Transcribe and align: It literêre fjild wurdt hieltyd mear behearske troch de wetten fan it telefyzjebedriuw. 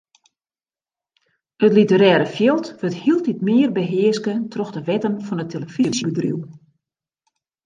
It 1.65 1.73
literêre 1.77 2.27
fjild 2.35 2.65
wurdt 2.77 2.99
hieltyd 3.01 3.39
mear 3.47 3.69
behearske 3.77 4.33
troch 4.53 4.71
de 4.75 4.81
wetten 4.87 5.15
fan 5.27 5.43
it 5.43 5.51
telefyzjebedriuw. 5.53 6.41